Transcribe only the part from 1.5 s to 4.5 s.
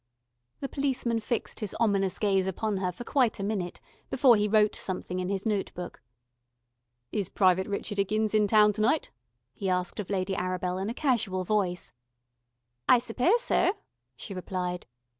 his ominous gaze upon her for quite a minute before he